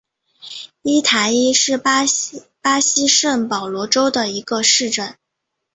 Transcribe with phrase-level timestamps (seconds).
[0.81, 5.15] 伊塔伊是巴西圣保罗州的一个市镇。